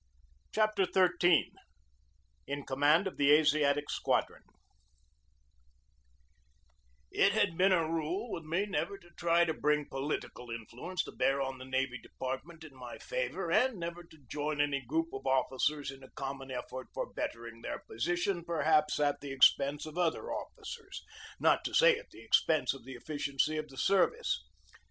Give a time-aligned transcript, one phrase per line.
[0.51, 1.51] CHAPTER XIII
[2.47, 4.41] IN COMMAND OF THE ASIATIC SQUADRON
[7.11, 11.11] IT had been a rule with me never to try to bring political influence to
[11.11, 15.27] bear on the Navy Department in my favor and never to join any group of
[15.27, 19.99] officers in a common effort for bettering their position per haps at the expense of
[19.99, 21.03] other officers,
[21.39, 24.43] not to say at the expense of the efficiency of the service.